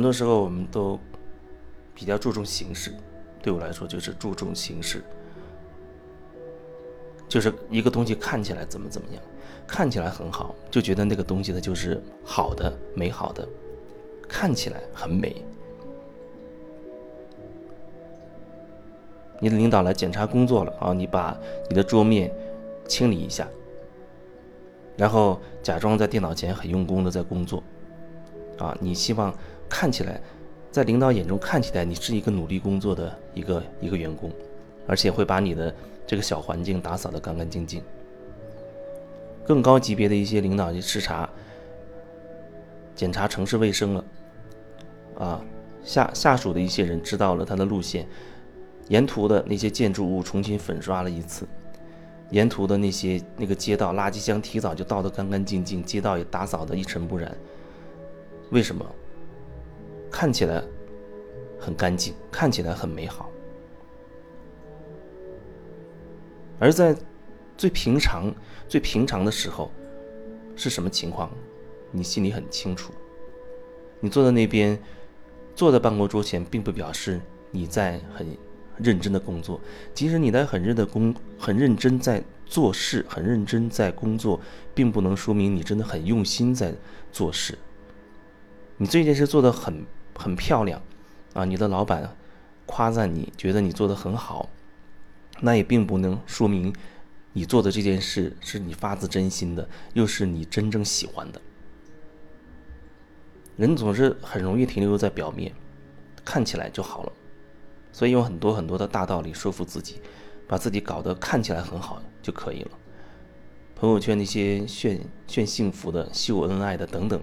[0.00, 0.98] 很多时候我们都
[1.94, 2.90] 比较注重形式，
[3.42, 5.04] 对我来说就是注重形式，
[7.28, 9.22] 就是一个东西看起来怎么怎么样，
[9.66, 13.46] 看起来很好，就觉得那个东西它就是好的、美好的，
[14.26, 15.44] 看起来很美。
[19.38, 21.36] 你的领导来检查工作了啊，你把
[21.68, 22.32] 你的桌面
[22.88, 23.46] 清理一下，
[24.96, 27.62] 然后假装在电脑前很用功的在工作，
[28.56, 29.34] 啊，你希望
[29.70, 30.20] 看起来，
[30.70, 34.30] 在领导眼中看起来你是一个努力工作的一个一个员工，
[34.86, 35.74] 而且会把你的
[36.06, 37.80] 这个小环境打扫得干干净净。
[39.46, 41.28] 更高级别的一些领导去视察、
[42.94, 44.04] 检查城市卫生了，
[45.18, 45.44] 啊，
[45.82, 48.06] 下下属的一些人知道了他的路线。
[48.88, 51.46] 沿途的那些建筑物重新粉刷了一次，
[52.30, 57.32] 沿途的那些那个街道垃圾箱提早就倒得干干净净，街道也打扫得一尘不染。
[58.50, 58.84] 为什么？
[60.10, 60.62] 看起来
[61.58, 63.30] 很干净，看起来很美好。
[66.58, 66.96] 而在
[67.56, 68.34] 最平常、
[68.68, 69.70] 最平常的时候，
[70.56, 71.30] 是什么情况？
[71.90, 72.92] 你心里很清楚。
[74.00, 74.78] 你坐在那边，
[75.54, 78.26] 坐在办公桌前，并不表示你在很。
[78.82, 79.60] 认真的工作，
[79.92, 84.40] 即使你在很认的工，很认真在做事，很认真在工作，
[84.74, 86.74] 并不能说明你真的很用心在
[87.12, 87.58] 做事。
[88.78, 89.84] 你这件事做得很
[90.20, 90.82] 很漂亮，
[91.32, 92.14] 啊，你的老板
[92.66, 94.50] 夸赞你，觉得你做得很好，
[95.40, 96.72] 那也并不能说明
[97.32, 101.40] 你做的这件事是你发自真心的，又是你真正喜欢的。
[103.56, 105.52] 人总是很容易停留在表面，
[106.24, 107.12] 看起来就好了。
[107.92, 110.00] 所以用很多很多的大道理说服自己，
[110.46, 112.70] 把自己搞得看起来很好就可以了。
[113.74, 117.20] 朋友圈那些炫炫幸福的、秀恩爱的等等，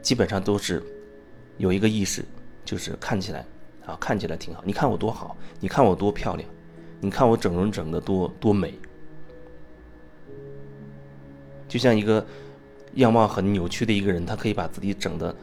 [0.00, 0.82] 基本上都是
[1.58, 2.24] 有一个意识，
[2.64, 3.44] 就是看起来
[3.86, 4.62] 啊，看起来挺好。
[4.64, 6.48] 你看我多好，你看我多漂亮，
[7.00, 8.74] 你看我整容整的多多美。
[11.68, 12.24] 就像一个
[12.94, 15.34] 样貌很扭曲的一个人，他可以把自己整的。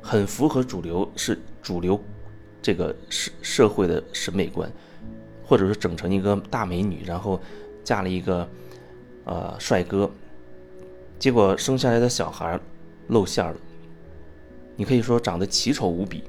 [0.00, 2.00] 很符合主流是主流
[2.62, 4.70] 这个社社会的审美观，
[5.44, 7.38] 或者说整成一个大美女，然后
[7.84, 8.48] 嫁了一个
[9.24, 10.10] 呃帅哥，
[11.18, 12.58] 结果生下来的小孩
[13.08, 13.56] 露馅了，
[14.78, 16.22] 你可以说长得奇丑无比。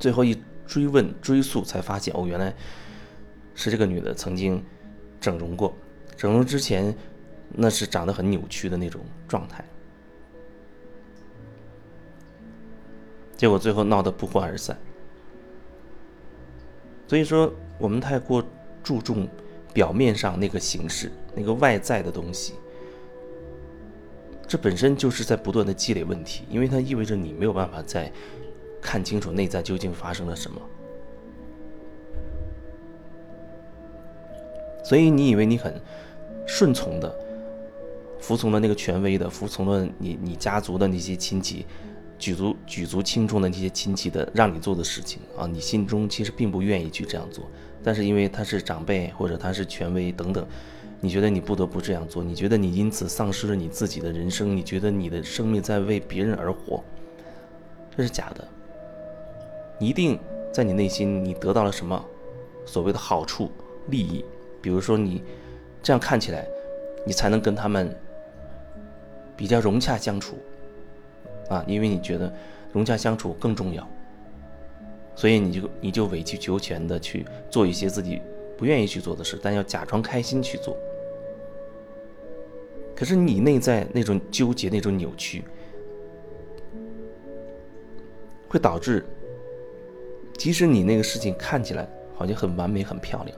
[0.00, 0.36] 最后一
[0.66, 2.52] 追问追溯才发现，哦，原来
[3.54, 4.60] 是这个女的曾经
[5.20, 5.72] 整容过，
[6.16, 6.92] 整容之前
[7.50, 9.64] 那是长得很扭曲的那种状态。
[13.36, 14.76] 结果最后闹得不欢而散。
[17.06, 18.44] 所以说，我们太过
[18.82, 19.28] 注重
[19.72, 22.54] 表面上那个形式、那个外在的东西，
[24.46, 28.12] 这本身就是在不断的积累问题，因为它意味着你没有办法再
[28.80, 30.60] 看清楚内在究竟发生了什么。
[34.84, 35.80] 所以你以为你很
[36.46, 37.14] 顺从的
[38.20, 41.66] 服从了那个权威的，服从了你你家族的那些亲戚。
[42.16, 47.50] 举足举足轻重的那些亲戚的让你做的事情啊，你心中其实并不愿意去这样做，
[47.82, 50.46] 但是因为他是长辈或者他是权威等等，
[51.04, 56.82] 你觉得你不得不这样做，你觉得你因此丧失了你自己的人生，你觉得你的生命在为别人而活，
[57.94, 58.42] 这是假的。
[59.78, 60.18] 你一定
[60.50, 62.02] 在你内心你得到了什么
[62.64, 63.52] 所谓的好处
[63.88, 64.24] 利益，
[64.62, 65.22] 比如说你
[65.82, 66.46] 这样看起来，
[67.04, 67.94] 你才能跟他们
[69.36, 70.38] 比较融洽相处。
[71.50, 72.32] 啊，因为你觉得
[72.72, 73.86] 融洽相处更重要，
[75.14, 78.22] 所以你就你就委曲求全的去做一些自己
[78.56, 80.74] 不愿意去做的事，但要假装开心去做。
[82.94, 85.42] 可是你内在那种纠结、那种扭曲，
[88.48, 89.04] 会导致，
[90.36, 93.36] 即使你那个事情看起来好像很完美、很漂亮，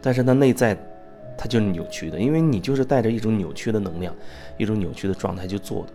[0.00, 0.76] 但是它内在
[1.38, 4.14] 它就是扭曲的，因为你就是带着一种扭曲的能量、
[4.58, 5.92] 一种扭曲的状态去做的。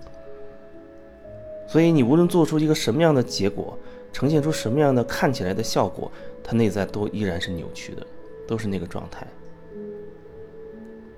[1.67, 3.77] 所以你无论做出一个什么样的结果，
[4.11, 6.11] 呈现出什么样的看起来的效果，
[6.43, 8.07] 它内在都依然是扭曲的，
[8.47, 9.27] 都是那个状态。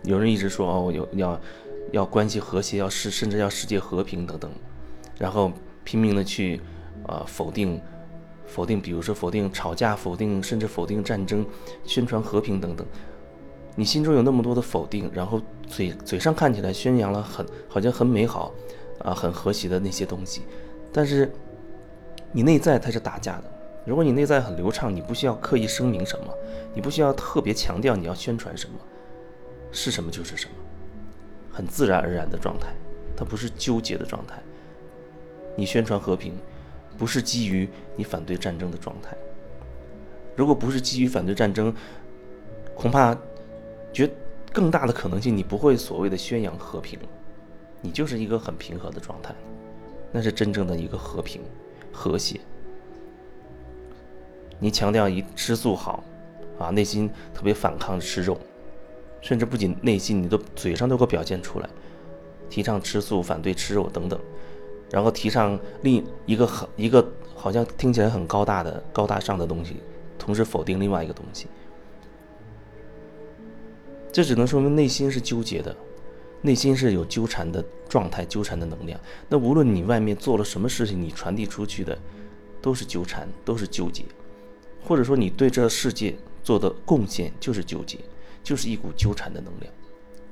[0.03, 1.39] 有人一直说哦，我有要
[1.91, 4.51] 要关系和谐，要世甚至要世界和平等等，
[5.17, 5.51] 然后
[5.83, 6.61] 拼命的去
[7.07, 7.81] 呃否定
[8.45, 11.45] 否定，比如说否定吵架，否定甚至否定战争，
[11.83, 12.85] 宣传和平等等。
[13.75, 18.53] 你心中有那么多的否定，然后嘴嘴上看起来宣扬了很好像很美好。
[18.99, 20.41] 啊，很和谐的那些东西，
[20.91, 21.31] 但是
[22.33, 23.43] 你内在它是打架的。
[23.85, 26.33] 如果你内在很流畅，你不需要刻意声明什么，
[26.75, 28.75] 你不需要特别强调你要宣传什么，
[29.71, 30.51] 是什么就是什么，
[31.51, 32.67] 很自然而然的状态，
[33.15, 34.41] 它不是纠结的状态。
[35.55, 36.33] 你宣传和平，
[36.97, 39.15] 不是基于你反对战争的状态。
[40.35, 41.73] 如果不是基于反对战争，
[42.75, 43.17] 恐怕
[43.91, 44.09] 绝
[44.53, 46.97] 更大的可能性，你不会所谓的宣扬和平，
[47.81, 49.35] 你就是一个很平和的状态，
[50.11, 51.41] 那是真正的一个和平、
[51.91, 52.39] 和谐。
[54.59, 56.03] 你强调一吃素好，
[56.57, 58.37] 啊，内心特别反抗吃肉，
[59.21, 61.69] 甚至不仅内心，你都嘴上都给我表现出来，
[62.49, 64.19] 提倡吃素、反对吃肉等等，
[64.91, 67.05] 然后提倡另一个很一个
[67.35, 69.77] 好像听起来很高大的高大上的东西。
[70.17, 71.47] 同时否定另外一个东西，
[74.11, 75.75] 这只能说明内心是纠结的，
[76.41, 78.99] 内心是有纠缠的状态、纠缠的能量。
[79.29, 81.97] 那无论你外面做了什么事情，你传递出去的
[82.61, 84.03] 都是纠缠，都是纠结，
[84.85, 86.13] 或者说你对这世界
[86.43, 87.97] 做的贡献就是纠结，
[88.43, 89.73] 就是一股纠缠的能量。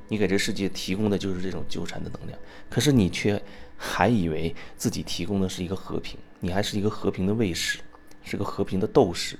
[0.09, 2.39] 你给这世界提供的就是这种纠缠的能量，
[2.69, 3.42] 可是你却
[3.75, 7.80] 还以为自己提供的是一个和平，你还是一个和平的卫士，
[8.24, 9.38] 是个和平的斗士。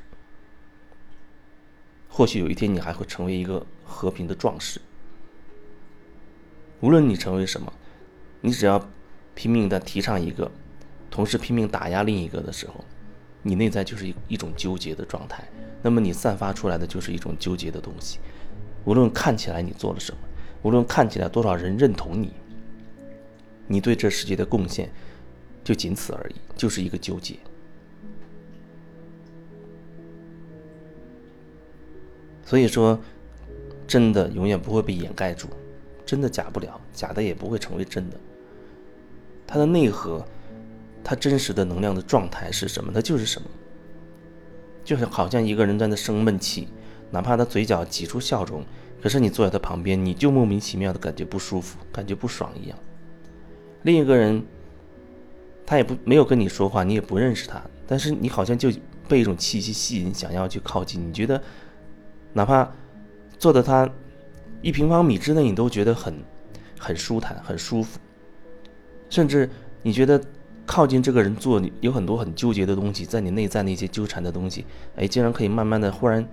[2.10, 4.82] 或许有一天你还会成为一个和平的壮士。
[6.82, 7.72] 无论你成为什么，
[8.42, 8.90] 你只要
[9.36, 10.52] 拼命的提倡一个，
[11.10, 12.84] 同时拼命打压另一个的时候，
[13.42, 15.44] 你内在就是一一种纠结的状态。
[15.82, 18.20] 那么你散发出来的就是一种纠结的东西。
[18.86, 20.18] 无论看起来你做了什么，
[20.64, 22.34] 无论看起来多少人认同你，
[23.68, 24.90] 你对这世界的贡献
[25.64, 27.36] 就仅此而已，就是一个纠结。
[32.46, 32.98] 所以说，
[33.86, 35.48] 真的永远不会被掩盖住，
[36.06, 38.18] 真的假不了，假的也不会成为真的。
[39.46, 40.26] 它的内核，
[41.10, 42.92] 他真实的能量的状态是什么？
[42.92, 43.48] 他就是什么？
[44.84, 46.68] 就是好像一个人在那生闷气，
[47.12, 48.62] 哪怕他嘴角挤出笑容，
[49.02, 52.78] 可是你坐在他旁边，你就莫名其妙的感觉不舒服，感觉不爽一样。
[53.84, 54.44] 另一个人，
[55.66, 58.70] 他也不没有跟你说话，你也不认识他，但是你好像就
[59.08, 61.42] 被一种气息吸引，想要去靠近，你觉得？
[62.34, 62.70] 哪怕
[63.40, 63.90] 坐的他
[64.62, 66.14] 一平方米之内，你都觉得很
[66.78, 67.98] 很舒坦、很舒服。
[69.10, 69.50] 甚至
[69.82, 70.22] 你觉得
[70.68, 74.66] 靠近这个人坐，有很多很纠结的东西，在你内在那些纠缠的东西，
[74.98, 76.24] 哎，竟然可以慢慢的忽然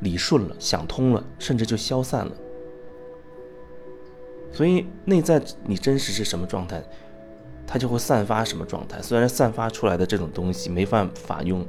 [0.00, 2.32] 理顺了、想通了，甚至就消散了。
[4.52, 6.82] 所以内在你真实是什么状态，
[7.66, 9.00] 它就会散发什么状态。
[9.00, 11.64] 虽然散发出来的这种东西没办法用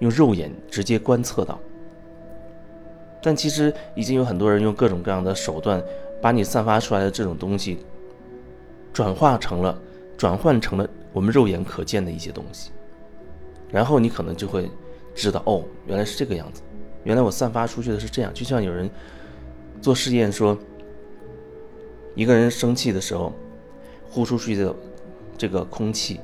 [0.00, 1.58] 用肉眼直接观测到。
[3.20, 5.82] 但其实已经有很多人用各种各样的手段，
[6.22, 7.78] 把你散发出来的这种东西，
[8.92, 9.76] 转化成了，
[10.16, 12.70] 转换成了我们肉眼可见的一些东西，
[13.72, 14.70] 然后你可能就会
[15.16, 16.62] 知道，哦，原来是这个样子，
[17.02, 18.32] 原来我散发出去的是这样。
[18.32, 18.88] 就像有人
[19.82, 20.56] 做试验说，
[22.14, 23.32] 一个人生气的时候，
[24.08, 24.72] 呼出去的
[25.36, 26.20] 这个空气，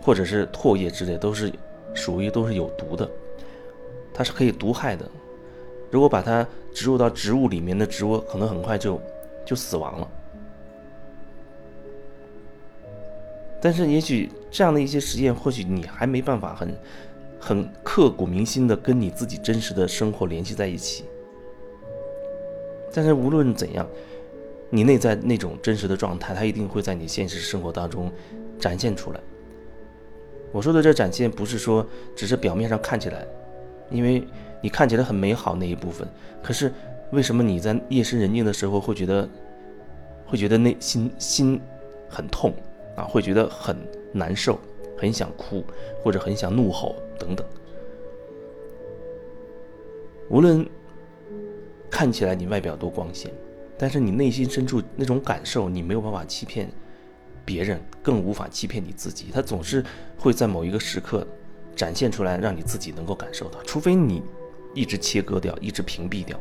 [0.00, 1.52] 或者是唾液之类，都是
[1.92, 3.06] 属于都是有毒的，
[4.14, 5.06] 它是可以毒害的。
[5.90, 8.98] 如果把它植入到植物里面的植物，可能很快就
[9.44, 10.10] 就死亡了。
[13.64, 16.76] 但是，也许这样的一些实验，或许你还没办法很
[17.40, 21.04] 很刻骨铭心的跟你自己真实的生活联系在一起。
[22.92, 23.88] 但是无论怎样，
[24.68, 28.12] 你内在那种真实的状态，它一定会在你现实生活当中
[28.58, 29.20] 展现出来。
[30.52, 33.26] 我说的这展现，不是说只是表面上看起来，
[33.90, 34.22] 因为。
[34.60, 36.08] 你看起来很美好那一部分，
[36.42, 36.72] 可是
[37.10, 39.28] 为什么你在夜深人静的时候会觉得，
[40.24, 41.60] 会觉得内心心
[42.08, 42.50] 很痛
[42.96, 43.04] 啊？
[43.04, 43.76] 会觉得很
[44.12, 44.58] 难受，
[44.96, 45.64] 很想哭，
[46.02, 47.46] 或者很想怒吼等等。
[50.28, 50.66] 无论
[51.90, 53.30] 看起来你外表多光鲜，
[53.76, 56.68] 但是你内心深处那种感受，你没有办法欺骗
[57.44, 59.26] 别人，更无法欺骗你自己。
[59.32, 59.84] 它总是
[60.18, 61.26] 会在某一个时刻
[61.76, 64.22] 展现出来，让你自己能够感受到，除非你。
[64.76, 66.36] 一直切割掉，一直屏蔽掉，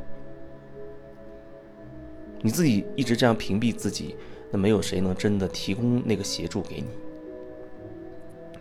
[2.42, 4.16] 你自己一直这样屏蔽自己，
[4.54, 6.88] 那没有谁能真的提供那个协助给你。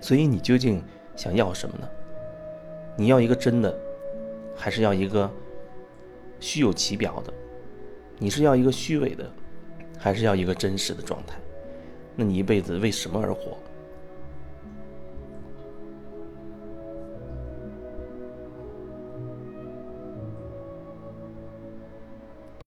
[0.00, 0.82] 所以你究竟
[1.14, 1.88] 想要什么呢？
[2.96, 3.78] 你要一个真的，
[4.56, 5.30] 还是要一个
[6.40, 7.32] 虚有其表的？
[8.18, 9.30] 你是要一个虚伪的，
[9.98, 11.36] 还是要一个真实的状态？
[12.16, 13.56] 那你一辈子为什么而活？